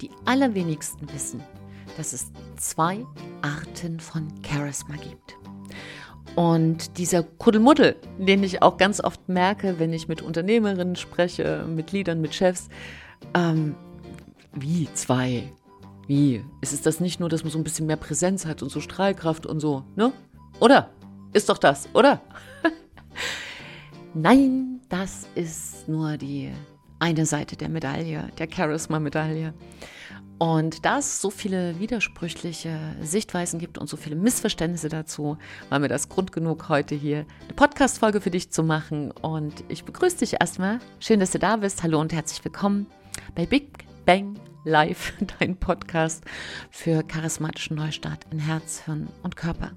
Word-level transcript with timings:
die 0.00 0.10
allerwenigsten 0.24 1.12
wissen, 1.12 1.42
dass 1.96 2.12
es 2.12 2.30
zwei 2.56 3.04
Arten 3.42 4.00
von 4.00 4.28
Charisma 4.42 4.94
gibt. 4.96 5.36
Und 6.36 6.96
dieser 6.98 7.22
Kuddelmuddel, 7.22 7.96
den 8.18 8.44
ich 8.44 8.62
auch 8.62 8.76
ganz 8.76 9.02
oft 9.02 9.28
merke, 9.28 9.78
wenn 9.78 9.92
ich 9.92 10.08
mit 10.08 10.22
Unternehmerinnen 10.22 10.96
spreche, 10.96 11.64
mit 11.68 11.92
Leadern, 11.92 12.20
mit 12.20 12.34
Chefs, 12.34 12.68
ähm, 13.34 13.74
wie 14.52 14.88
zwei? 14.94 15.52
Wie? 16.06 16.44
Ist 16.60 16.72
es 16.72 16.82
das 16.82 17.00
nicht 17.00 17.20
nur, 17.20 17.28
dass 17.28 17.42
man 17.42 17.52
so 17.52 17.58
ein 17.58 17.64
bisschen 17.64 17.86
mehr 17.86 17.96
Präsenz 17.96 18.46
hat 18.46 18.62
und 18.62 18.70
so 18.70 18.80
Strahlkraft 18.80 19.46
und 19.46 19.60
so, 19.60 19.84
ne? 19.96 20.12
Oder? 20.60 20.90
Ist 21.32 21.48
doch 21.48 21.58
das, 21.58 21.88
oder? 21.94 22.20
Nein, 24.14 24.80
das 24.88 25.28
ist 25.34 25.88
nur 25.88 26.16
die 26.16 26.50
eine 27.00 27.26
Seite 27.26 27.56
der 27.56 27.68
Medaille, 27.68 28.28
der 28.38 28.48
Charisma-Medaille. 28.50 29.52
Und 30.38 30.86
da 30.86 30.98
es 30.98 31.20
so 31.20 31.28
viele 31.28 31.78
widersprüchliche 31.80 32.78
Sichtweisen 33.02 33.58
gibt 33.58 33.76
und 33.76 33.88
so 33.90 33.98
viele 33.98 34.16
Missverständnisse 34.16 34.88
dazu, 34.88 35.36
war 35.68 35.78
mir 35.78 35.88
das 35.88 36.08
Grund 36.08 36.32
genug, 36.32 36.70
heute 36.70 36.94
hier 36.94 37.26
eine 37.42 37.54
Podcast-Folge 37.54 38.22
für 38.22 38.30
dich 38.30 38.50
zu 38.50 38.62
machen. 38.62 39.10
Und 39.10 39.64
ich 39.68 39.84
begrüße 39.84 40.18
dich 40.18 40.40
erstmal. 40.40 40.78
Schön, 40.98 41.20
dass 41.20 41.32
du 41.32 41.38
da 41.38 41.56
bist. 41.56 41.82
Hallo 41.82 42.00
und 42.00 42.12
herzlich 42.14 42.42
willkommen 42.42 42.86
bei 43.34 43.44
Big 43.44 43.84
Bang 44.06 44.38
Live, 44.64 45.12
dein 45.38 45.56
Podcast 45.56 46.24
für 46.70 47.02
charismatischen 47.02 47.76
Neustart 47.76 48.26
in 48.30 48.38
Herz, 48.38 48.82
Hirn 48.86 49.08
und 49.22 49.36
Körper. 49.36 49.72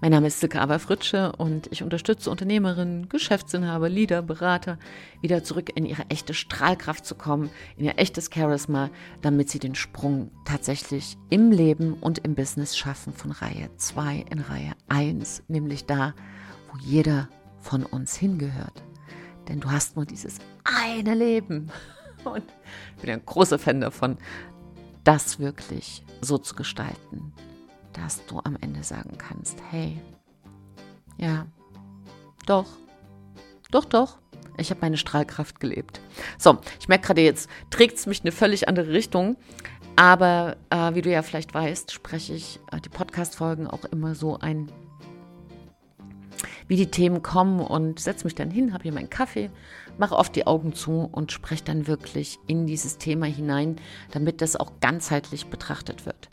Mein 0.00 0.12
Name 0.12 0.28
ist 0.28 0.38
Silke 0.38 0.60
Aberfritsche 0.60 1.32
und 1.32 1.66
ich 1.72 1.82
unterstütze 1.82 2.30
Unternehmerinnen, 2.30 3.08
Geschäftsinhaber, 3.08 3.88
Leader, 3.88 4.22
Berater, 4.22 4.78
wieder 5.22 5.42
zurück 5.42 5.72
in 5.74 5.84
ihre 5.84 6.08
echte 6.08 6.34
Strahlkraft 6.34 7.04
zu 7.04 7.16
kommen, 7.16 7.50
in 7.76 7.84
ihr 7.84 7.98
echtes 7.98 8.30
Charisma, 8.32 8.90
damit 9.22 9.50
sie 9.50 9.58
den 9.58 9.74
Sprung 9.74 10.30
tatsächlich 10.44 11.16
im 11.30 11.50
Leben 11.50 11.94
und 11.94 12.18
im 12.18 12.36
Business 12.36 12.76
schaffen 12.76 13.12
von 13.12 13.32
Reihe 13.32 13.70
2 13.76 14.26
in 14.30 14.38
Reihe 14.38 14.72
1, 14.86 15.42
nämlich 15.48 15.84
da, 15.84 16.14
wo 16.70 16.78
jeder 16.78 17.28
von 17.60 17.84
uns 17.84 18.14
hingehört. 18.14 18.84
Denn 19.48 19.58
du 19.58 19.68
hast 19.68 19.96
nur 19.96 20.06
dieses 20.06 20.38
eine 20.62 21.14
Leben. 21.14 21.72
Und 22.24 22.44
ich 22.94 23.02
bin 23.02 23.10
ein 23.10 23.26
großer 23.26 23.58
Fan 23.58 23.80
davon, 23.80 24.16
das 25.02 25.40
wirklich 25.40 26.04
so 26.20 26.38
zu 26.38 26.54
gestalten, 26.54 27.32
dass 27.92 28.24
du 28.26 28.40
am 28.44 28.56
Ende 28.60 28.82
sagen 28.82 29.18
kannst, 29.18 29.58
hey, 29.70 30.00
ja, 31.16 31.46
doch, 32.46 32.66
doch, 33.70 33.84
doch, 33.84 34.18
ich 34.56 34.70
habe 34.70 34.80
meine 34.80 34.96
Strahlkraft 34.96 35.60
gelebt. 35.60 36.00
So, 36.38 36.58
ich 36.80 36.88
merke 36.88 37.06
gerade 37.06 37.22
jetzt, 37.22 37.48
trägt 37.70 37.98
es 37.98 38.06
mich 38.06 38.20
in 38.20 38.24
eine 38.24 38.32
völlig 38.32 38.68
andere 38.68 38.88
Richtung. 38.88 39.36
Aber 39.96 40.56
äh, 40.70 40.94
wie 40.94 41.02
du 41.02 41.10
ja 41.10 41.22
vielleicht 41.22 41.54
weißt, 41.54 41.92
spreche 41.92 42.32
ich 42.32 42.60
äh, 42.70 42.80
die 42.80 42.88
Podcast-Folgen 42.88 43.66
auch 43.66 43.84
immer 43.84 44.14
so 44.14 44.38
ein, 44.38 44.70
wie 46.68 46.76
die 46.76 46.90
Themen 46.90 47.22
kommen 47.22 47.60
und 47.60 47.98
setze 47.98 48.24
mich 48.24 48.34
dann 48.34 48.50
hin, 48.50 48.72
habe 48.72 48.84
hier 48.84 48.92
meinen 48.92 49.10
Kaffee, 49.10 49.50
mache 49.96 50.16
oft 50.16 50.36
die 50.36 50.46
Augen 50.46 50.74
zu 50.74 51.08
und 51.10 51.32
spreche 51.32 51.64
dann 51.64 51.86
wirklich 51.86 52.38
in 52.46 52.66
dieses 52.66 52.98
Thema 52.98 53.26
hinein, 53.26 53.76
damit 54.12 54.42
das 54.42 54.54
auch 54.54 54.72
ganzheitlich 54.80 55.46
betrachtet 55.46 56.06
wird. 56.06 56.28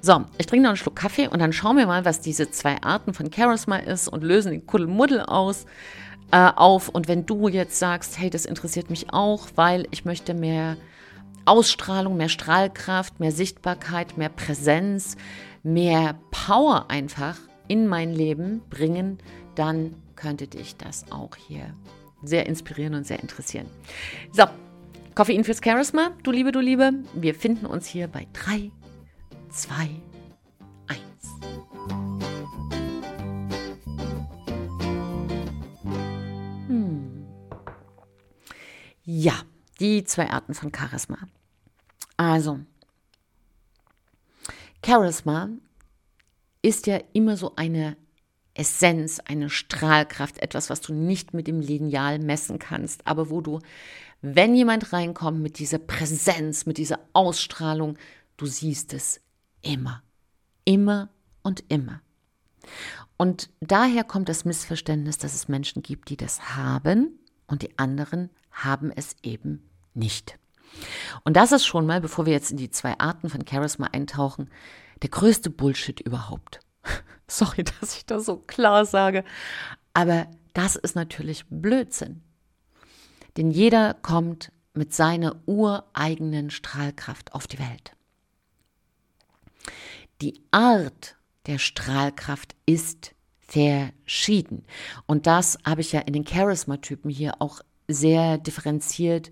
So, 0.00 0.24
ich 0.38 0.46
trinke 0.46 0.62
noch 0.62 0.70
einen 0.70 0.76
Schluck 0.76 0.96
Kaffee 0.96 1.28
und 1.28 1.40
dann 1.40 1.52
schauen 1.52 1.76
wir 1.76 1.86
mal, 1.86 2.04
was 2.04 2.20
diese 2.20 2.50
zwei 2.50 2.80
Arten 2.82 3.14
von 3.14 3.32
Charisma 3.32 3.76
ist 3.76 4.08
und 4.08 4.22
lösen 4.22 4.52
den 4.52 4.66
Kuddelmuddel 4.66 5.20
aus 5.20 5.66
äh, 6.30 6.50
auf. 6.54 6.88
Und 6.88 7.08
wenn 7.08 7.26
du 7.26 7.48
jetzt 7.48 7.78
sagst, 7.78 8.18
hey, 8.18 8.30
das 8.30 8.44
interessiert 8.44 8.90
mich 8.90 9.12
auch, 9.12 9.48
weil 9.54 9.86
ich 9.90 10.04
möchte 10.04 10.34
mehr 10.34 10.76
Ausstrahlung, 11.44 12.16
mehr 12.16 12.28
Strahlkraft, 12.28 13.20
mehr 13.20 13.32
Sichtbarkeit, 13.32 14.16
mehr 14.16 14.28
Präsenz, 14.28 15.16
mehr 15.62 16.16
Power 16.30 16.86
einfach 16.88 17.36
in 17.68 17.86
mein 17.86 18.12
Leben 18.12 18.62
bringen, 18.70 19.18
dann 19.54 19.94
könnte 20.16 20.46
dich 20.46 20.76
das 20.76 21.10
auch 21.10 21.36
hier 21.36 21.74
sehr 22.22 22.46
inspirieren 22.46 22.94
und 22.94 23.06
sehr 23.06 23.20
interessieren. 23.20 23.66
So, 24.32 24.44
Koffein 25.14 25.44
fürs 25.44 25.60
Charisma, 25.62 26.12
du 26.22 26.30
Liebe, 26.30 26.52
du 26.52 26.60
Liebe. 26.60 26.92
Wir 27.14 27.34
finden 27.34 27.66
uns 27.66 27.86
hier 27.86 28.08
bei 28.08 28.26
3, 28.32 28.70
2, 29.50 29.90
1. 30.86 31.00
Hm. 36.68 37.26
Ja, 39.04 39.34
die 39.80 40.04
zwei 40.04 40.30
Arten 40.30 40.54
von 40.54 40.72
Charisma. 40.74 41.18
Also, 42.16 42.60
Charisma 44.84 45.48
ist 46.62 46.86
ja 46.86 47.00
immer 47.12 47.36
so 47.36 47.54
eine 47.56 47.96
Essenz, 48.54 49.20
eine 49.24 49.48
Strahlkraft, 49.48 50.38
etwas, 50.38 50.70
was 50.70 50.80
du 50.80 50.92
nicht 50.92 51.34
mit 51.34 51.46
dem 51.46 51.60
Lineal 51.60 52.18
messen 52.18 52.58
kannst, 52.58 53.06
aber 53.06 53.30
wo 53.30 53.40
du, 53.40 53.60
wenn 54.20 54.54
jemand 54.54 54.92
reinkommt 54.92 55.40
mit 55.40 55.58
dieser 55.58 55.78
Präsenz, 55.78 56.66
mit 56.66 56.78
dieser 56.78 57.00
Ausstrahlung, 57.12 57.96
du 58.36 58.46
siehst 58.46 58.92
es 58.92 59.20
immer, 59.62 60.02
immer 60.64 61.08
und 61.42 61.64
immer. 61.68 62.00
Und 63.16 63.50
daher 63.60 64.04
kommt 64.04 64.28
das 64.28 64.44
Missverständnis, 64.44 65.18
dass 65.18 65.34
es 65.34 65.48
Menschen 65.48 65.82
gibt, 65.82 66.10
die 66.10 66.16
das 66.16 66.56
haben 66.56 67.18
und 67.46 67.62
die 67.62 67.78
anderen 67.78 68.30
haben 68.50 68.92
es 68.94 69.16
eben 69.22 69.68
nicht. 69.94 70.38
Und 71.24 71.36
das 71.36 71.52
ist 71.52 71.64
schon 71.64 71.86
mal, 71.86 72.00
bevor 72.00 72.26
wir 72.26 72.32
jetzt 72.32 72.50
in 72.50 72.56
die 72.56 72.70
zwei 72.70 72.98
Arten 72.98 73.28
von 73.28 73.46
Charisma 73.46 73.88
eintauchen, 73.92 74.50
der 75.02 75.10
größte 75.10 75.50
Bullshit 75.50 76.00
überhaupt. 76.00 76.60
Sorry, 77.26 77.64
dass 77.64 77.96
ich 77.96 78.06
das 78.06 78.26
so 78.26 78.36
klar 78.36 78.84
sage, 78.84 79.24
aber 79.94 80.26
das 80.54 80.76
ist 80.76 80.96
natürlich 80.96 81.44
Blödsinn. 81.48 82.22
Denn 83.36 83.50
jeder 83.50 83.94
kommt 83.94 84.52
mit 84.74 84.92
seiner 84.92 85.36
ureigenen 85.46 86.50
Strahlkraft 86.50 87.34
auf 87.34 87.46
die 87.46 87.58
Welt. 87.58 87.92
Die 90.20 90.40
Art 90.50 91.16
der 91.46 91.58
Strahlkraft 91.58 92.54
ist 92.66 93.14
verschieden. 93.40 94.64
Und 95.06 95.26
das 95.26 95.58
habe 95.66 95.80
ich 95.80 95.92
ja 95.92 96.00
in 96.00 96.12
den 96.12 96.26
Charisma-Typen 96.26 97.10
hier 97.10 97.40
auch 97.40 97.60
sehr 97.88 98.38
differenziert 98.38 99.30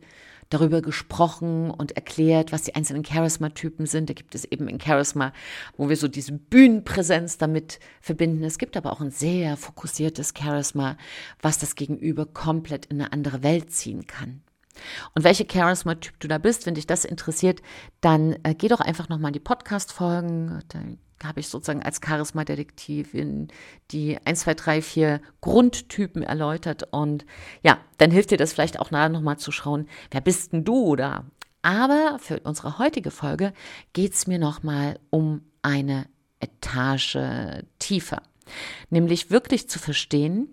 darüber 0.50 0.82
gesprochen 0.82 1.70
und 1.70 1.92
erklärt, 1.92 2.52
was 2.52 2.62
die 2.62 2.74
einzelnen 2.74 3.04
Charisma-Typen 3.04 3.86
sind. 3.86 4.10
Da 4.10 4.14
gibt 4.14 4.34
es 4.34 4.44
eben 4.44 4.68
in 4.68 4.80
Charisma, 4.80 5.32
wo 5.76 5.88
wir 5.88 5.96
so 5.96 6.08
diese 6.08 6.32
Bühnenpräsenz 6.32 7.38
damit 7.38 7.80
verbinden. 8.00 8.44
Es 8.44 8.58
gibt 8.58 8.76
aber 8.76 8.92
auch 8.92 9.00
ein 9.00 9.12
sehr 9.12 9.56
fokussiertes 9.56 10.34
Charisma, 10.36 10.98
was 11.40 11.58
das 11.58 11.76
Gegenüber 11.76 12.26
komplett 12.26 12.86
in 12.86 13.00
eine 13.00 13.12
andere 13.12 13.42
Welt 13.42 13.72
ziehen 13.72 14.06
kann. 14.06 14.42
Und 15.14 15.24
welche 15.24 15.46
Charisma-Typ 15.50 16.18
du 16.20 16.28
da 16.28 16.38
bist, 16.38 16.66
wenn 16.66 16.74
dich 16.74 16.86
das 16.86 17.04
interessiert, 17.04 17.62
dann 18.00 18.36
äh, 18.42 18.54
geh 18.54 18.68
doch 18.68 18.80
einfach 18.80 19.08
nochmal 19.08 19.30
in 19.30 19.34
die 19.34 19.40
Podcast-Folgen. 19.40 20.62
Habe 21.22 21.40
ich 21.40 21.48
sozusagen 21.48 21.82
als 21.82 22.00
Charisma-Detektivin 22.04 23.48
die 23.90 24.18
1, 24.24 24.40
2, 24.40 24.54
3, 24.54 24.82
4 24.82 25.20
Grundtypen 25.40 26.22
erläutert. 26.22 26.88
Und 26.92 27.26
ja, 27.62 27.78
dann 27.98 28.10
hilft 28.10 28.30
dir 28.30 28.38
das 28.38 28.52
vielleicht 28.52 28.80
auch 28.80 28.90
nachher 28.90 29.10
nochmal 29.10 29.38
zu 29.38 29.52
schauen, 29.52 29.88
wer 30.10 30.20
bist 30.20 30.52
denn 30.52 30.64
du 30.64 30.96
da? 30.96 31.24
Aber 31.62 32.18
für 32.20 32.40
unsere 32.40 32.78
heutige 32.78 33.10
Folge 33.10 33.52
geht 33.92 34.14
es 34.14 34.26
mir 34.26 34.38
nochmal 34.38 34.98
um 35.10 35.42
eine 35.62 36.06
Etage 36.40 37.18
tiefer. 37.78 38.22
Nämlich 38.88 39.30
wirklich 39.30 39.68
zu 39.68 39.78
verstehen, 39.78 40.48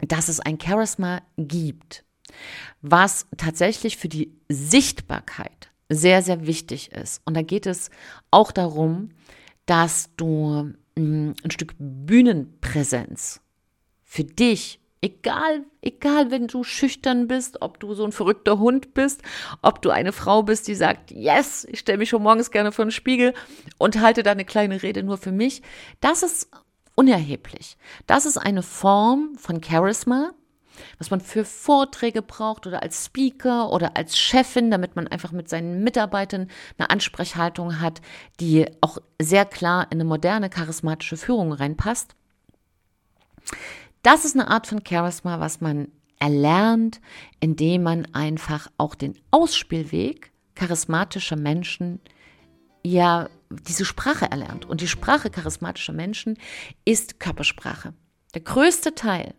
dass 0.00 0.28
es 0.28 0.40
ein 0.40 0.58
Charisma 0.60 1.22
gibt 1.36 2.04
was 2.82 3.26
tatsächlich 3.36 3.96
für 3.96 4.08
die 4.08 4.32
Sichtbarkeit 4.48 5.70
sehr, 5.88 6.22
sehr 6.22 6.46
wichtig 6.46 6.92
ist. 6.92 7.22
Und 7.24 7.36
da 7.36 7.42
geht 7.42 7.66
es 7.66 7.90
auch 8.30 8.52
darum, 8.52 9.10
dass 9.66 10.10
du 10.16 10.72
mm, 10.96 11.30
ein 11.42 11.50
Stück 11.50 11.74
Bühnenpräsenz 11.78 13.40
für 14.02 14.24
dich, 14.24 14.80
egal, 15.00 15.64
egal, 15.82 16.30
wenn 16.30 16.46
du 16.46 16.64
schüchtern 16.64 17.28
bist, 17.28 17.60
ob 17.60 17.80
du 17.80 17.94
so 17.94 18.04
ein 18.04 18.12
verrückter 18.12 18.58
Hund 18.58 18.94
bist, 18.94 19.22
ob 19.62 19.82
du 19.82 19.90
eine 19.90 20.12
Frau 20.12 20.42
bist, 20.42 20.68
die 20.68 20.74
sagt, 20.74 21.10
yes, 21.10 21.66
ich 21.70 21.80
stelle 21.80 21.98
mich 21.98 22.08
schon 22.08 22.22
morgens 22.22 22.50
gerne 22.50 22.72
vor 22.72 22.84
den 22.84 22.92
Spiegel 22.92 23.34
und 23.78 24.00
halte 24.00 24.22
da 24.22 24.32
eine 24.32 24.44
kleine 24.44 24.82
Rede 24.82 25.02
nur 25.02 25.18
für 25.18 25.32
mich, 25.32 25.62
das 26.00 26.22
ist 26.22 26.50
unerheblich. 26.94 27.76
Das 28.06 28.26
ist 28.26 28.38
eine 28.38 28.62
Form 28.62 29.36
von 29.36 29.62
Charisma, 29.62 30.32
was 30.98 31.10
man 31.10 31.20
für 31.20 31.44
Vorträge 31.44 32.22
braucht 32.22 32.66
oder 32.66 32.82
als 32.82 33.06
Speaker 33.06 33.72
oder 33.72 33.96
als 33.96 34.18
Chefin, 34.18 34.70
damit 34.70 34.96
man 34.96 35.08
einfach 35.08 35.32
mit 35.32 35.48
seinen 35.48 35.82
Mitarbeitern 35.84 36.48
eine 36.78 36.90
Ansprechhaltung 36.90 37.80
hat, 37.80 38.00
die 38.40 38.66
auch 38.80 38.98
sehr 39.20 39.44
klar 39.44 39.86
in 39.90 39.98
eine 39.98 40.04
moderne 40.04 40.50
charismatische 40.50 41.16
Führung 41.16 41.52
reinpasst. 41.52 42.14
Das 44.02 44.24
ist 44.24 44.36
eine 44.36 44.48
Art 44.48 44.66
von 44.66 44.82
Charisma, 44.86 45.40
was 45.40 45.60
man 45.60 45.88
erlernt, 46.18 47.00
indem 47.40 47.82
man 47.82 48.06
einfach 48.14 48.68
auch 48.78 48.94
den 48.94 49.18
Ausspielweg 49.30 50.32
charismatischer 50.54 51.36
Menschen 51.36 52.00
ja 52.82 53.28
diese 53.50 53.84
Sprache 53.84 54.30
erlernt. 54.30 54.64
Und 54.64 54.80
die 54.80 54.88
Sprache 54.88 55.30
charismatischer 55.30 55.92
Menschen 55.92 56.38
ist 56.84 57.20
Körpersprache. 57.20 57.94
Der 58.34 58.40
größte 58.42 58.94
Teil 58.94 59.34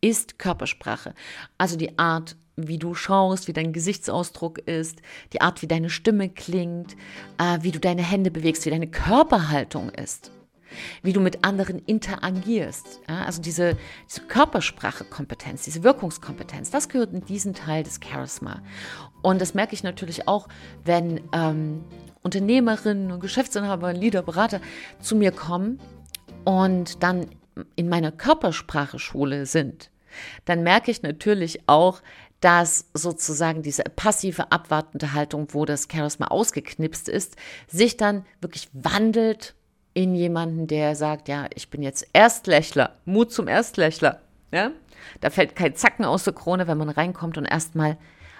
ist 0.00 0.38
Körpersprache. 0.38 1.14
Also 1.58 1.76
die 1.76 1.98
Art, 1.98 2.36
wie 2.56 2.78
du 2.78 2.94
schaust, 2.94 3.48
wie 3.48 3.52
dein 3.52 3.72
Gesichtsausdruck 3.72 4.58
ist, 4.58 5.02
die 5.32 5.40
Art, 5.40 5.62
wie 5.62 5.66
deine 5.66 5.90
Stimme 5.90 6.28
klingt, 6.28 6.96
äh, 7.38 7.58
wie 7.60 7.72
du 7.72 7.78
deine 7.78 8.02
Hände 8.02 8.30
bewegst, 8.30 8.64
wie 8.66 8.70
deine 8.70 8.86
Körperhaltung 8.86 9.90
ist, 9.90 10.30
wie 11.02 11.12
du 11.12 11.20
mit 11.20 11.44
anderen 11.44 11.78
interagierst. 11.80 13.00
Ja? 13.08 13.24
Also 13.24 13.42
diese, 13.42 13.76
diese 14.08 14.22
Körpersprache-Kompetenz, 14.22 15.64
diese 15.64 15.82
Wirkungskompetenz, 15.82 16.70
das 16.70 16.88
gehört 16.88 17.12
in 17.12 17.24
diesen 17.24 17.54
Teil 17.54 17.82
des 17.82 18.00
Charisma. 18.02 18.62
Und 19.22 19.40
das 19.40 19.54
merke 19.54 19.74
ich 19.74 19.82
natürlich 19.82 20.28
auch, 20.28 20.48
wenn 20.84 21.20
ähm, 21.32 21.84
Unternehmerinnen 22.22 23.12
und 23.12 23.20
Geschäftsinhaber, 23.20 23.92
Leader, 23.92 24.22
Berater 24.22 24.60
zu 25.00 25.14
mir 25.14 25.30
kommen 25.30 25.78
und 26.44 27.02
dann 27.02 27.26
in 27.74 27.88
meiner 27.88 28.12
Körpersprache-Schule 28.12 29.46
sind, 29.46 29.90
dann 30.44 30.62
merke 30.62 30.90
ich 30.90 31.02
natürlich 31.02 31.68
auch, 31.68 32.02
dass 32.40 32.86
sozusagen 32.94 33.62
diese 33.62 33.82
passive, 33.84 34.52
abwartende 34.52 35.14
Haltung, 35.14 35.48
wo 35.52 35.64
das 35.64 35.88
Charisma 35.90 36.26
ausgeknipst 36.26 37.08
ist, 37.08 37.36
sich 37.66 37.96
dann 37.96 38.24
wirklich 38.40 38.68
wandelt 38.72 39.54
in 39.94 40.14
jemanden, 40.14 40.66
der 40.66 40.94
sagt, 40.94 41.28
ja, 41.28 41.46
ich 41.54 41.70
bin 41.70 41.82
jetzt 41.82 42.06
Erstlächler, 42.12 42.96
Mut 43.06 43.32
zum 43.32 43.48
Erstlächler. 43.48 44.20
Ja? 44.52 44.70
Da 45.20 45.30
fällt 45.30 45.56
kein 45.56 45.74
Zacken 45.74 46.04
aus 46.04 46.24
der 46.24 46.34
Krone, 46.34 46.66
wenn 46.66 46.78
man 46.78 46.90
reinkommt 46.90 47.38
und 47.38 47.46
erstmal 47.46 47.96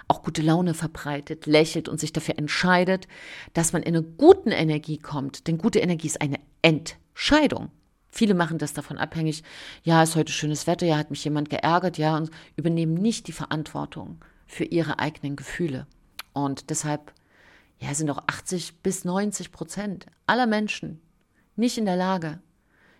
auch 0.07 0.21
gute 0.21 0.41
Laune 0.41 0.73
verbreitet, 0.73 1.47
lächelt 1.47 1.89
und 1.89 1.99
sich 1.99 2.13
dafür 2.13 2.37
entscheidet, 2.37 3.07
dass 3.53 3.73
man 3.73 3.81
in 3.81 3.95
eine 3.95 4.03
guten 4.03 4.51
Energie 4.51 4.99
kommt. 4.99 5.47
Denn 5.47 5.57
gute 5.57 5.79
Energie 5.79 6.07
ist 6.07 6.21
eine 6.21 6.39
Entscheidung. 6.61 7.71
Viele 8.09 8.33
machen 8.33 8.57
das 8.57 8.73
davon 8.73 8.97
abhängig, 8.97 9.43
ja, 9.83 10.01
ist 10.03 10.15
heute 10.15 10.31
schönes 10.31 10.67
Wetter, 10.67 10.85
ja, 10.85 10.97
hat 10.97 11.11
mich 11.11 11.23
jemand 11.23 11.49
geärgert, 11.49 11.97
ja, 11.97 12.15
und 12.15 12.31
übernehmen 12.55 12.95
nicht 12.95 13.27
die 13.27 13.33
Verantwortung 13.33 14.19
für 14.45 14.63
ihre 14.63 14.99
eigenen 14.99 15.35
Gefühle. 15.35 15.87
Und 16.33 16.69
deshalb, 16.69 17.13
ja, 17.79 17.93
sind 17.93 18.09
auch 18.09 18.23
80 18.27 18.81
bis 18.81 19.05
90 19.05 19.51
Prozent 19.51 20.05
aller 20.25 20.47
Menschen 20.47 21.01
nicht 21.55 21.77
in 21.77 21.85
der 21.85 21.95
Lage, 21.95 22.39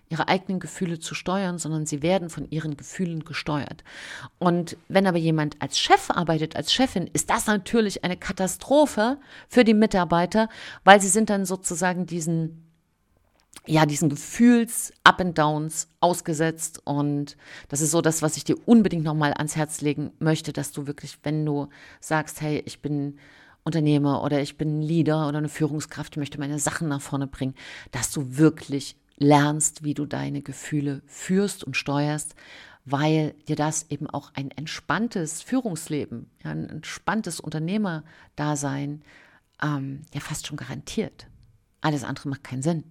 ihre 0.09 0.27
eigenen 0.27 0.59
Gefühle 0.59 0.99
zu 0.99 1.15
steuern, 1.15 1.57
sondern 1.57 1.85
sie 1.85 2.01
werden 2.01 2.29
von 2.29 2.49
ihren 2.49 2.77
Gefühlen 2.77 3.25
gesteuert. 3.25 3.83
Und 4.39 4.77
wenn 4.87 5.07
aber 5.07 5.17
jemand 5.17 5.61
als 5.61 5.77
Chef 5.79 6.09
arbeitet, 6.09 6.55
als 6.55 6.73
Chefin, 6.73 7.09
ist 7.11 7.29
das 7.29 7.47
natürlich 7.47 8.03
eine 8.03 8.17
Katastrophe 8.17 9.17
für 9.49 9.63
die 9.63 9.73
Mitarbeiter, 9.73 10.49
weil 10.83 11.01
sie 11.01 11.09
sind 11.09 11.29
dann 11.29 11.45
sozusagen 11.45 12.05
diesen 12.05 12.66
ja, 13.65 13.85
diesen 13.85 14.09
Gefühls-Up 14.09 15.19
and 15.19 15.37
Downs 15.37 15.89
ausgesetzt. 15.99 16.81
Und 16.85 17.37
das 17.69 17.81
ist 17.81 17.91
so 17.91 18.01
das, 18.01 18.21
was 18.21 18.37
ich 18.37 18.43
dir 18.43 18.55
unbedingt 18.65 19.03
nochmal 19.03 19.33
ans 19.33 19.55
Herz 19.55 19.81
legen 19.81 20.11
möchte, 20.19 20.53
dass 20.53 20.71
du 20.71 20.87
wirklich, 20.87 21.17
wenn 21.23 21.45
du 21.45 21.69
sagst, 21.99 22.41
hey, 22.41 22.61
ich 22.65 22.81
bin 22.81 23.17
Unternehmer 23.63 24.23
oder 24.23 24.41
ich 24.41 24.57
bin 24.57 24.81
Leader 24.81 25.27
oder 25.27 25.39
eine 25.39 25.49
Führungskraft, 25.49 26.13
ich 26.13 26.17
möchte 26.17 26.39
meine 26.39 26.59
Sachen 26.59 26.87
nach 26.87 27.01
vorne 27.01 27.27
bringen, 27.27 27.55
dass 27.91 28.11
du 28.11 28.37
wirklich 28.37 28.95
lernst, 29.17 29.83
wie 29.83 29.93
du 29.93 30.05
deine 30.05 30.41
Gefühle 30.41 31.01
führst 31.05 31.63
und 31.63 31.75
steuerst, 31.75 32.35
weil 32.85 33.33
dir 33.49 33.57
das 33.57 33.87
eben 33.89 34.09
auch 34.09 34.31
ein 34.35 34.51
entspanntes 34.51 35.41
Führungsleben, 35.41 36.29
ein 36.43 36.69
entspanntes 36.69 37.41
Unternehmerdasein 37.41 39.01
ähm, 39.61 40.03
ja 40.13 40.21
fast 40.21 40.47
schon 40.47 40.55
garantiert. 40.55 41.27
Alles 41.81 42.03
andere 42.03 42.29
macht 42.29 42.45
keinen 42.45 42.61
Sinn. 42.61 42.83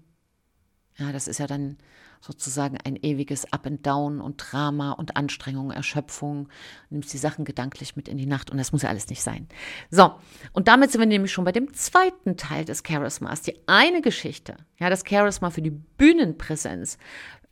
Ja, 0.98 1.12
das 1.12 1.28
ist 1.28 1.38
ja 1.38 1.46
dann 1.46 1.76
sozusagen 2.20 2.78
ein 2.84 2.96
ewiges 2.96 3.52
Up 3.52 3.66
and 3.66 3.86
Down 3.86 4.20
und 4.20 4.36
Drama 4.38 4.92
und 4.92 5.16
Anstrengung, 5.16 5.70
Erschöpfung. 5.70 6.48
Nimmst 6.90 7.12
die 7.12 7.18
Sachen 7.18 7.44
gedanklich 7.44 7.96
mit 7.96 8.08
in 8.08 8.16
die 8.16 8.26
Nacht 8.26 8.50
und 8.50 8.58
das 8.58 8.72
muss 8.72 8.82
ja 8.82 8.88
alles 8.88 9.08
nicht 9.08 9.22
sein. 9.22 9.46
So, 9.90 10.14
und 10.52 10.68
damit 10.68 10.90
sind 10.90 11.00
wir 11.00 11.06
nämlich 11.06 11.32
schon 11.32 11.44
bei 11.44 11.52
dem 11.52 11.72
zweiten 11.74 12.36
Teil 12.36 12.64
des 12.64 12.82
Charismas. 12.82 13.42
Die 13.42 13.56
eine 13.66 14.00
Geschichte, 14.00 14.56
ja, 14.78 14.90
das 14.90 15.04
Charisma 15.06 15.50
für 15.50 15.62
die 15.62 15.70
Bühnenpräsenz, 15.70 16.98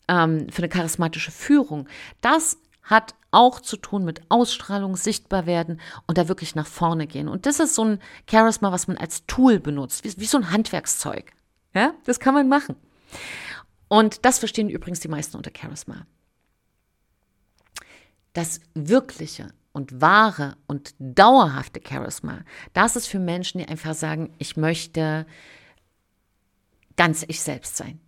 ähm, 0.08 0.48
für 0.50 0.62
eine 0.62 0.68
charismatische 0.68 1.30
Führung, 1.30 1.88
das 2.20 2.58
hat 2.82 3.14
auch 3.30 3.60
zu 3.60 3.76
tun 3.76 4.04
mit 4.04 4.20
Ausstrahlung, 4.28 4.96
sichtbar 4.96 5.46
werden 5.46 5.80
und 6.06 6.18
da 6.18 6.28
wirklich 6.28 6.54
nach 6.54 6.66
vorne 6.66 7.06
gehen. 7.06 7.28
Und 7.28 7.46
das 7.46 7.58
ist 7.58 7.74
so 7.74 7.84
ein 7.84 7.98
Charisma, 8.30 8.72
was 8.72 8.88
man 8.88 8.98
als 8.98 9.26
Tool 9.26 9.58
benutzt, 9.58 10.04
wie, 10.04 10.12
wie 10.18 10.26
so 10.26 10.38
ein 10.38 10.50
Handwerkszeug. 10.50 11.32
Ja, 11.74 11.94
das 12.04 12.20
kann 12.20 12.34
man 12.34 12.48
machen. 12.48 12.76
Und 13.88 14.24
das 14.24 14.38
verstehen 14.38 14.68
übrigens 14.68 15.00
die 15.00 15.08
meisten 15.08 15.36
unter 15.36 15.52
Charisma. 15.56 16.06
Das 18.32 18.60
wirkliche 18.74 19.52
und 19.72 20.00
wahre 20.00 20.56
und 20.66 20.94
dauerhafte 20.98 21.80
Charisma, 21.86 22.44
das 22.72 22.96
ist 22.96 23.06
für 23.06 23.18
Menschen, 23.18 23.58
die 23.58 23.68
einfach 23.68 23.94
sagen, 23.94 24.34
ich 24.38 24.56
möchte 24.56 25.26
ganz 26.96 27.24
ich 27.28 27.40
selbst 27.40 27.76
sein. 27.76 28.00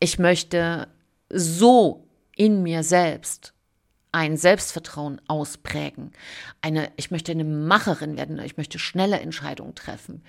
Ich 0.00 0.18
möchte 0.18 0.88
so 1.28 2.08
in 2.36 2.62
mir 2.62 2.82
selbst 2.82 3.54
ein 4.12 4.36
Selbstvertrauen 4.36 5.20
ausprägen. 5.26 6.12
Eine, 6.60 6.92
ich 6.96 7.10
möchte 7.10 7.32
eine 7.32 7.44
Macherin 7.44 8.16
werden, 8.16 8.38
ich 8.40 8.56
möchte 8.56 8.78
schnelle 8.78 9.20
Entscheidungen 9.20 9.74
treffen. 9.74 10.22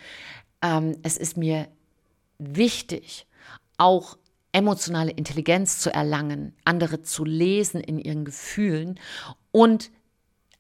Ähm, 0.62 0.98
es 1.04 1.18
ist 1.18 1.38
mir 1.38 1.68
wichtig, 2.38 3.28
auch 3.78 4.18
emotionale 4.52 5.12
Intelligenz 5.12 5.80
zu 5.80 5.94
erlangen, 5.94 6.56
andere 6.64 7.02
zu 7.02 7.26
lesen 7.26 7.82
in 7.82 7.98
ihren 7.98 8.24
Gefühlen 8.24 9.00
und 9.52 9.92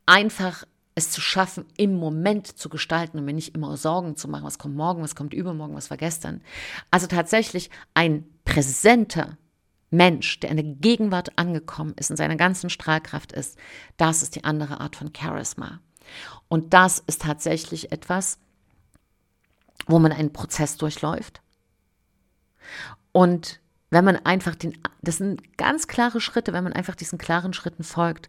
einfach 0.05 0.65
es 0.95 1.11
zu 1.11 1.21
schaffen, 1.21 1.65
im 1.77 1.95
Moment 1.95 2.57
zu 2.57 2.69
gestalten 2.69 3.17
und 3.17 3.25
mir 3.25 3.33
nicht 3.33 3.55
immer 3.55 3.77
Sorgen 3.77 4.15
zu 4.15 4.27
machen, 4.27 4.45
was 4.45 4.59
kommt 4.59 4.75
morgen, 4.75 5.01
was 5.01 5.15
kommt 5.15 5.33
übermorgen, 5.33 5.75
was 5.75 5.89
war 5.89 5.97
gestern. 5.97 6.41
Also 6.91 7.07
tatsächlich 7.07 7.69
ein 7.93 8.25
präsenter 8.45 9.37
Mensch, 9.89 10.39
der 10.39 10.49
in 10.49 10.57
der 10.57 10.65
Gegenwart 10.65 11.37
angekommen 11.37 11.93
ist, 11.97 12.09
in 12.09 12.17
seiner 12.17 12.35
ganzen 12.35 12.69
Strahlkraft 12.69 13.31
ist, 13.31 13.57
das 13.97 14.23
ist 14.23 14.35
die 14.35 14.43
andere 14.43 14.81
Art 14.81 14.95
von 14.95 15.11
Charisma. 15.15 15.79
Und 16.47 16.73
das 16.73 16.99
ist 17.05 17.21
tatsächlich 17.21 17.91
etwas, 17.91 18.39
wo 19.87 19.99
man 19.99 20.11
einen 20.11 20.33
Prozess 20.33 20.77
durchläuft. 20.77 21.41
Und 23.13 23.61
wenn 23.91 24.03
man 24.03 24.17
einfach 24.17 24.55
den, 24.55 24.77
das 25.01 25.17
sind 25.17 25.57
ganz 25.57 25.87
klare 25.87 26.19
Schritte, 26.19 26.51
wenn 26.51 26.63
man 26.65 26.73
einfach 26.73 26.95
diesen 26.95 27.17
klaren 27.17 27.53
Schritten 27.53 27.83
folgt, 27.83 28.27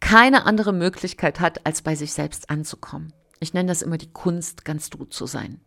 keine 0.00 0.46
andere 0.46 0.72
Möglichkeit 0.72 1.38
hat, 1.38 1.64
als 1.66 1.82
bei 1.82 1.94
sich 1.94 2.12
selbst 2.12 2.50
anzukommen. 2.50 3.12
Ich 3.38 3.52
nenne 3.54 3.68
das 3.68 3.82
immer 3.82 3.98
die 3.98 4.12
Kunst, 4.12 4.64
ganz 4.64 4.90
du 4.90 5.04
zu 5.04 5.26
sein. 5.26 5.60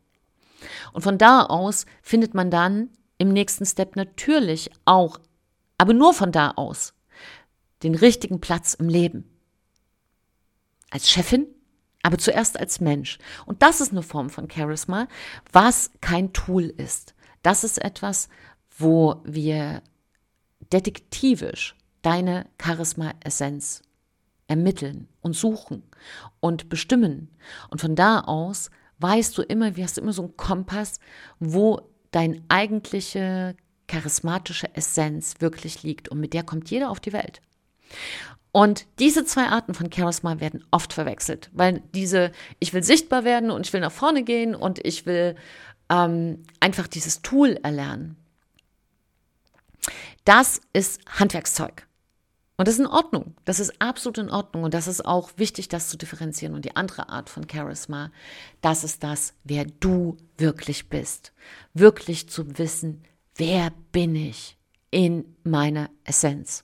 Und 0.91 1.03
von 1.03 1.17
da 1.17 1.43
aus 1.43 1.85
findet 2.01 2.33
man 2.33 2.49
dann 2.49 2.89
im 3.19 3.29
nächsten 3.29 3.65
Step 3.65 3.95
natürlich 3.95 4.71
auch, 4.85 5.19
aber 5.77 5.93
nur 5.93 6.13
von 6.13 6.31
da 6.31 6.51
aus, 6.51 6.93
den 7.83 7.95
richtigen 7.95 8.41
Platz 8.41 8.73
im 8.73 8.89
Leben. 8.89 9.29
Als 10.89 11.09
Chefin, 11.09 11.47
aber 12.01 12.17
zuerst 12.17 12.59
als 12.59 12.81
Mensch. 12.81 13.19
Und 13.45 13.61
das 13.61 13.81
ist 13.81 13.91
eine 13.91 14.03
Form 14.03 14.29
von 14.29 14.49
Charisma, 14.49 15.07
was 15.51 15.91
kein 16.01 16.33
Tool 16.33 16.63
ist. 16.63 17.13
Das 17.43 17.63
ist 17.63 17.83
etwas, 17.83 18.29
wo 18.77 19.21
wir 19.23 19.83
detektivisch 20.71 21.75
deine 22.01 22.47
Charisma-Essenz 22.61 23.83
ermitteln 24.47 25.07
und 25.21 25.35
suchen 25.35 25.83
und 26.39 26.69
bestimmen. 26.69 27.29
Und 27.69 27.81
von 27.81 27.95
da 27.95 28.21
aus 28.21 28.71
weißt 28.99 29.37
du 29.37 29.41
immer, 29.41 29.75
wie 29.75 29.83
hast 29.83 29.97
du 29.97 30.01
immer 30.01 30.13
so 30.13 30.23
einen 30.23 30.37
Kompass, 30.37 30.99
wo 31.39 31.81
dein 32.11 32.43
eigentliche 32.49 33.55
charismatische 33.87 34.73
Essenz 34.75 35.35
wirklich 35.39 35.83
liegt. 35.83 36.09
Und 36.09 36.19
mit 36.19 36.33
der 36.33 36.43
kommt 36.43 36.69
jeder 36.69 36.89
auf 36.89 36.99
die 36.99 37.13
Welt. 37.13 37.41
Und 38.51 38.85
diese 38.99 39.25
zwei 39.25 39.47
Arten 39.47 39.73
von 39.73 39.91
Charisma 39.91 40.39
werden 40.39 40.63
oft 40.69 40.93
verwechselt, 40.93 41.49
weil 41.53 41.81
diese, 41.95 42.31
ich 42.59 42.73
will 42.73 42.83
sichtbar 42.83 43.23
werden 43.23 43.49
und 43.49 43.65
ich 43.65 43.73
will 43.73 43.81
nach 43.81 43.91
vorne 43.91 44.23
gehen 44.23 44.53
und 44.53 44.77
ich 44.85 45.07
will 45.07 45.35
ähm, 45.93 46.43
einfach 46.59 46.87
dieses 46.87 47.21
Tool 47.21 47.59
erlernen. 47.63 48.17
Das 50.25 50.61
ist 50.71 51.01
Handwerkszeug. 51.07 51.87
Und 52.55 52.67
das 52.67 52.75
ist 52.75 52.81
in 52.81 52.87
Ordnung. 52.87 53.35
Das 53.45 53.59
ist 53.59 53.81
absolut 53.81 54.17
in 54.17 54.29
Ordnung. 54.29 54.63
Und 54.63 54.73
das 54.73 54.87
ist 54.87 55.05
auch 55.05 55.31
wichtig, 55.37 55.67
das 55.67 55.89
zu 55.89 55.97
differenzieren. 55.97 56.55
Und 56.55 56.65
die 56.65 56.75
andere 56.75 57.09
Art 57.09 57.29
von 57.29 57.49
Charisma, 57.49 58.11
das 58.61 58.83
ist 58.83 59.03
das, 59.03 59.33
wer 59.43 59.65
du 59.65 60.17
wirklich 60.37 60.89
bist. 60.89 61.33
Wirklich 61.73 62.29
zu 62.29 62.57
wissen, 62.57 63.03
wer 63.35 63.71
bin 63.91 64.15
ich 64.15 64.57
in 64.91 65.35
meiner 65.43 65.89
Essenz? 66.05 66.63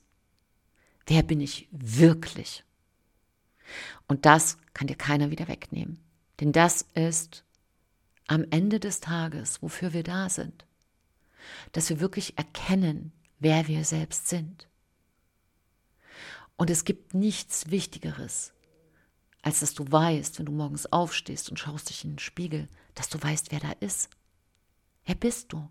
Wer 1.05 1.23
bin 1.23 1.41
ich 1.41 1.67
wirklich? 1.71 2.63
Und 4.07 4.25
das 4.25 4.57
kann 4.73 4.87
dir 4.87 4.95
keiner 4.95 5.31
wieder 5.31 5.47
wegnehmen. 5.47 5.99
Denn 6.39 6.51
das 6.51 6.85
ist 6.93 7.43
am 8.29 8.45
Ende 8.51 8.79
des 8.79 8.99
Tages, 8.99 9.61
wofür 9.61 9.91
wir 9.91 10.03
da 10.03 10.29
sind. 10.29 10.65
Dass 11.71 11.89
wir 11.89 11.99
wirklich 11.99 12.37
erkennen, 12.37 13.11
wer 13.39 13.67
wir 13.67 13.83
selbst 13.83 14.27
sind. 14.27 14.67
Und 16.55 16.69
es 16.69 16.85
gibt 16.85 17.15
nichts 17.15 17.71
Wichtigeres, 17.71 18.53
als 19.41 19.61
dass 19.61 19.73
du 19.73 19.91
weißt, 19.91 20.37
wenn 20.37 20.45
du 20.45 20.51
morgens 20.51 20.85
aufstehst 20.85 21.49
und 21.49 21.57
schaust 21.57 21.89
dich 21.89 22.03
in 22.03 22.11
den 22.11 22.19
Spiegel, 22.19 22.67
dass 22.93 23.09
du 23.09 23.21
weißt, 23.21 23.51
wer 23.51 23.61
da 23.61 23.71
ist. 23.79 24.09
Wer 25.05 25.15
bist 25.15 25.51
du? 25.51 25.67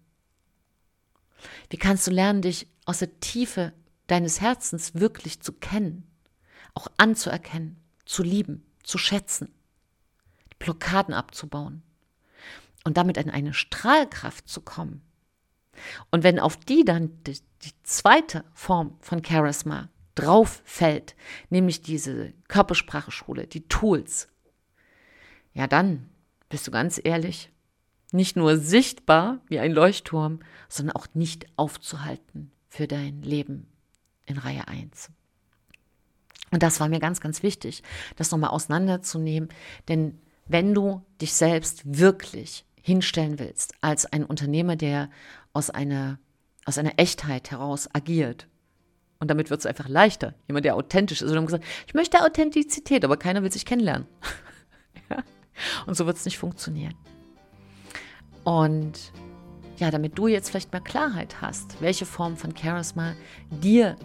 Wie 1.70 1.76
kannst 1.76 2.08
du 2.08 2.10
lernen, 2.10 2.42
dich 2.42 2.66
aus 2.86 2.98
der 2.98 3.20
Tiefe 3.20 3.72
deines 4.08 4.40
Herzens 4.40 4.94
wirklich 4.96 5.40
zu 5.40 5.52
kennen, 5.52 6.10
auch 6.74 6.88
anzuerkennen, 6.96 7.80
zu 8.04 8.24
lieben, 8.24 8.66
zu 8.82 8.98
schätzen, 8.98 9.54
die 10.50 10.56
Blockaden 10.58 11.14
abzubauen 11.14 11.84
und 12.88 12.96
damit 12.96 13.18
in 13.18 13.28
eine 13.28 13.52
Strahlkraft 13.52 14.48
zu 14.48 14.62
kommen. 14.62 15.02
Und 16.10 16.24
wenn 16.24 16.40
auf 16.40 16.56
die 16.56 16.86
dann 16.86 17.22
die, 17.24 17.38
die 17.62 17.72
zweite 17.82 18.44
Form 18.54 18.96
von 19.00 19.22
Charisma 19.22 19.90
drauf 20.14 20.62
fällt, 20.64 21.14
nämlich 21.50 21.82
diese 21.82 22.32
Körpersprache-Schule, 22.48 23.46
die 23.46 23.68
Tools, 23.68 24.28
ja 25.52 25.66
dann 25.66 26.08
bist 26.48 26.66
du 26.66 26.70
ganz 26.70 26.98
ehrlich, 27.04 27.52
nicht 28.10 28.36
nur 28.36 28.56
sichtbar 28.56 29.42
wie 29.48 29.58
ein 29.58 29.72
Leuchtturm, 29.72 30.40
sondern 30.70 30.96
auch 30.96 31.08
nicht 31.12 31.46
aufzuhalten 31.56 32.52
für 32.70 32.88
dein 32.88 33.20
Leben 33.20 33.66
in 34.24 34.38
Reihe 34.38 34.66
1. 34.66 35.10
Und 36.52 36.62
das 36.62 36.80
war 36.80 36.88
mir 36.88 37.00
ganz, 37.00 37.20
ganz 37.20 37.42
wichtig, 37.42 37.82
das 38.16 38.30
nochmal 38.30 38.48
auseinanderzunehmen, 38.48 39.50
denn 39.88 40.18
wenn 40.46 40.72
du 40.72 41.04
dich 41.20 41.34
selbst 41.34 41.82
wirklich 41.84 42.64
hinstellen 42.88 43.38
willst 43.38 43.74
als 43.80 44.06
ein 44.06 44.24
Unternehmer, 44.24 44.74
der 44.74 45.10
aus 45.52 45.70
einer, 45.70 46.18
aus 46.64 46.78
einer 46.78 46.92
Echtheit 46.96 47.50
heraus 47.50 47.88
agiert, 47.94 48.48
und 49.20 49.28
damit 49.28 49.50
wird 49.50 49.60
es 49.60 49.66
einfach 49.66 49.88
leichter. 49.88 50.34
Jemand, 50.46 50.64
der 50.64 50.76
authentisch 50.76 51.22
ist. 51.22 51.30
Und 51.30 51.36
haben 51.36 51.46
gesagt, 51.46 51.64
ich 51.86 51.94
möchte 51.94 52.22
Authentizität, 52.22 53.04
aber 53.04 53.16
keiner 53.16 53.42
will 53.42 53.50
sich 53.50 53.64
kennenlernen. 53.64 54.06
Und 55.86 55.96
so 55.96 56.06
wird 56.06 56.16
es 56.16 56.24
nicht 56.24 56.38
funktionieren. 56.38 56.94
Und 58.44 59.12
ja, 59.78 59.90
damit 59.90 60.16
du 60.16 60.28
jetzt 60.28 60.50
vielleicht 60.50 60.72
mehr 60.72 60.80
Klarheit 60.80 61.40
hast, 61.40 61.80
welche 61.80 62.06
Form 62.06 62.36
von 62.36 62.56
Charisma 62.56 63.14
dir 63.50 63.96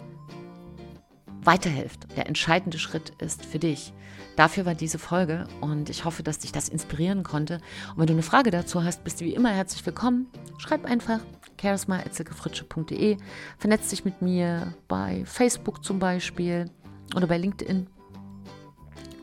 weiterhilft, 1.44 2.16
der 2.16 2.26
entscheidende 2.26 2.78
Schritt 2.78 3.12
ist 3.20 3.44
für 3.44 3.58
dich. 3.58 3.92
Dafür 4.36 4.66
war 4.66 4.74
diese 4.74 4.98
Folge 4.98 5.46
und 5.60 5.90
ich 5.90 6.04
hoffe, 6.04 6.22
dass 6.22 6.40
dich 6.40 6.52
das 6.52 6.68
inspirieren 6.68 7.22
konnte. 7.22 7.60
Und 7.90 7.98
wenn 7.98 8.06
du 8.06 8.12
eine 8.14 8.22
Frage 8.22 8.50
dazu 8.50 8.82
hast, 8.82 9.04
bist 9.04 9.20
du 9.20 9.24
wie 9.24 9.34
immer 9.34 9.50
herzlich 9.50 9.84
willkommen. 9.86 10.26
Schreib 10.58 10.84
einfach 10.84 11.20
charisma.fritsche.de, 11.60 13.16
vernetz 13.58 13.88
dich 13.88 14.04
mit 14.04 14.22
mir 14.22 14.74
bei 14.88 15.24
Facebook 15.24 15.84
zum 15.84 15.98
Beispiel 15.98 16.70
oder 17.14 17.26
bei 17.26 17.38
LinkedIn 17.38 17.86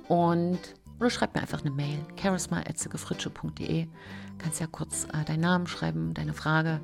und 0.07 0.59
oder 0.99 1.09
schreib 1.09 1.33
mir 1.33 1.41
einfach 1.41 1.61
eine 1.61 1.71
Mail, 1.71 1.97
charisma.fritsche.de. 2.15 3.87
Kannst 4.37 4.59
ja 4.59 4.67
kurz 4.67 5.05
äh, 5.05 5.25
deinen 5.25 5.41
Namen 5.41 5.67
schreiben, 5.67 6.13
deine 6.13 6.33
Frage 6.33 6.79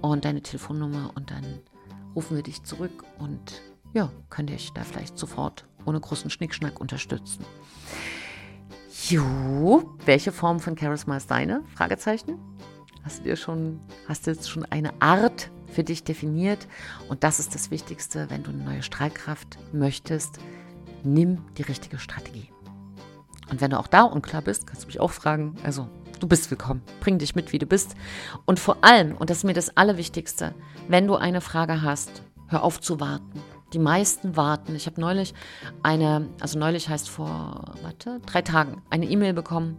und 0.00 0.24
deine 0.24 0.42
Telefonnummer 0.42 1.12
und 1.14 1.30
dann 1.30 1.60
rufen 2.14 2.36
wir 2.36 2.42
dich 2.42 2.64
zurück 2.64 3.04
und 3.18 3.62
ja, 3.92 4.10
können 4.30 4.48
dich 4.48 4.72
da 4.72 4.82
vielleicht 4.82 5.18
sofort 5.18 5.66
ohne 5.84 6.00
großen 6.00 6.30
Schnickschnack 6.30 6.80
unterstützen. 6.80 7.44
Jo, 9.08 9.96
welche 10.04 10.32
Form 10.32 10.60
von 10.60 10.78
Charisma 10.78 11.16
ist 11.16 11.30
deine? 11.30 11.62
Fragezeichen. 11.74 12.38
Hast 13.02 13.20
du 13.20 13.24
dir 13.24 13.36
schon, 13.36 13.80
hast 14.08 14.26
du 14.26 14.30
jetzt 14.30 14.48
schon 14.48 14.64
eine 14.66 14.92
Art 15.00 15.50
für 15.66 15.82
dich 15.82 16.04
definiert? 16.04 16.68
Und 17.08 17.24
das 17.24 17.40
ist 17.40 17.54
das 17.54 17.70
Wichtigste, 17.70 18.30
wenn 18.30 18.44
du 18.44 18.50
eine 18.50 18.62
neue 18.62 18.82
Strahlkraft 18.82 19.58
möchtest, 19.72 20.38
nimm 21.02 21.44
die 21.56 21.62
richtige 21.62 21.98
Strategie. 21.98 22.52
Und 23.50 23.60
wenn 23.60 23.72
du 23.72 23.78
auch 23.78 23.88
da 23.88 24.02
unklar 24.04 24.40
bist, 24.40 24.66
kannst 24.66 24.84
du 24.84 24.86
mich 24.86 25.00
auch 25.00 25.10
fragen. 25.10 25.56
Also, 25.64 25.88
du 26.20 26.28
bist 26.28 26.50
willkommen. 26.50 26.82
Bring 27.00 27.18
dich 27.18 27.34
mit, 27.34 27.52
wie 27.52 27.58
du 27.58 27.66
bist. 27.66 27.96
Und 28.46 28.60
vor 28.60 28.84
allem, 28.84 29.16
und 29.16 29.30
das 29.30 29.38
ist 29.38 29.44
mir 29.44 29.52
das 29.52 29.76
Allerwichtigste, 29.76 30.54
wenn 30.88 31.08
du 31.08 31.16
eine 31.16 31.40
Frage 31.40 31.82
hast, 31.82 32.22
hör 32.48 32.62
auf 32.62 32.80
zu 32.80 33.00
warten. 33.00 33.42
Die 33.72 33.78
meisten 33.78 34.36
warten. 34.36 34.74
Ich 34.74 34.86
habe 34.86 35.00
neulich 35.00 35.34
eine, 35.82 36.28
also 36.40 36.58
neulich 36.58 36.88
heißt 36.88 37.08
vor, 37.08 37.74
warte, 37.82 38.20
drei 38.26 38.42
Tagen, 38.42 38.82
eine 38.90 39.06
E-Mail 39.06 39.32
bekommen 39.32 39.76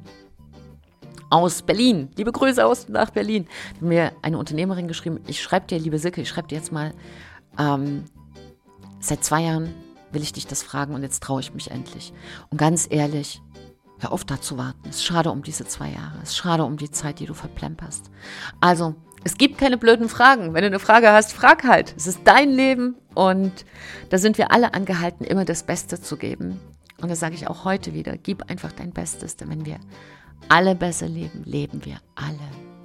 aus 1.29 1.63
Berlin. 1.63 2.09
Liebe 2.15 2.31
Grüße 2.31 2.63
aus 2.65 2.89
nach 2.89 3.09
Berlin. 3.09 3.47
Hat 3.75 3.81
mir 3.81 4.11
eine 4.21 4.37
Unternehmerin 4.37 4.87
geschrieben, 4.87 5.19
ich 5.27 5.41
schreibe 5.41 5.67
dir, 5.67 5.79
liebe 5.79 5.97
Silke, 5.97 6.21
ich 6.21 6.29
schreibe 6.29 6.47
dir 6.47 6.57
jetzt 6.57 6.71
mal, 6.71 6.93
ähm, 7.57 8.05
seit 8.99 9.23
zwei 9.23 9.41
Jahren 9.41 9.73
will 10.11 10.21
ich 10.21 10.33
dich 10.33 10.45
das 10.47 10.63
fragen 10.63 10.93
und 10.93 11.01
jetzt 11.01 11.23
traue 11.23 11.41
ich 11.41 11.53
mich 11.53 11.71
endlich. 11.71 12.13
Und 12.49 12.57
ganz 12.57 12.87
ehrlich, 12.89 13.41
hör 13.99 14.11
auf 14.11 14.25
da 14.25 14.39
zu 14.39 14.57
warten. 14.57 14.89
Es 14.89 14.97
ist 14.97 15.05
schade 15.05 15.31
um 15.31 15.43
diese 15.43 15.65
zwei 15.65 15.89
Jahre. 15.89 16.19
Es 16.21 16.29
ist 16.29 16.37
schade 16.37 16.63
um 16.63 16.77
die 16.77 16.91
Zeit, 16.91 17.19
die 17.19 17.25
du 17.25 17.33
verplemperst. 17.33 18.11
Also, 18.59 18.95
es 19.23 19.37
gibt 19.37 19.57
keine 19.57 19.77
blöden 19.77 20.09
Fragen. 20.09 20.53
Wenn 20.53 20.61
du 20.61 20.67
eine 20.67 20.79
Frage 20.79 21.11
hast, 21.11 21.33
frag 21.33 21.63
halt. 21.63 21.93
Es 21.95 22.07
ist 22.07 22.21
dein 22.25 22.49
Leben 22.49 22.95
und 23.15 23.65
da 24.09 24.17
sind 24.17 24.37
wir 24.37 24.51
alle 24.51 24.73
angehalten, 24.73 25.25
immer 25.25 25.45
das 25.45 25.63
Beste 25.63 26.01
zu 26.01 26.17
geben. 26.17 26.59
Und 27.01 27.09
das 27.09 27.19
sage 27.19 27.35
ich 27.35 27.47
auch 27.47 27.65
heute 27.65 27.93
wieder. 27.93 28.17
Gib 28.17 28.49
einfach 28.49 28.71
dein 28.71 28.91
Bestes, 28.91 29.35
denn 29.35 29.49
wenn 29.49 29.65
wir 29.65 29.79
alle 30.49 30.75
besser 30.75 31.07
leben, 31.07 31.43
leben 31.45 31.85
wir 31.85 31.97
alle 32.15 32.37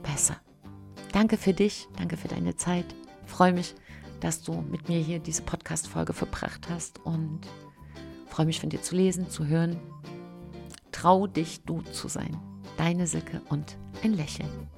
besser. 0.02 0.37
Danke 1.12 1.37
für 1.37 1.52
dich, 1.52 1.88
danke 1.97 2.16
für 2.16 2.28
deine 2.28 2.57
Zeit. 2.57 2.87
Ich 3.25 3.33
freue 3.33 3.52
mich, 3.52 3.75
dass 4.21 4.42
du 4.42 4.52
mit 4.71 4.88
mir 4.88 4.99
hier 4.99 5.18
diese 5.18 5.42
Podcast-Folge 5.42 6.12
verbracht 6.12 6.68
hast 6.71 7.00
und 7.04 7.40
freue 8.26 8.47
mich 8.47 8.61
von 8.61 8.71
dir 8.71 8.83
zu 8.83 8.95
lesen, 8.95 9.30
zu 9.30 9.47
hören. 9.47 9.78
Trau 10.92 11.26
dich, 11.26 11.64
du 11.64 11.83
zu 11.83 12.09
sein. 12.09 12.37
Deine 12.76 13.07
Silke 13.07 13.40
und 13.49 13.76
ein 14.02 14.14
Lächeln. 14.14 14.68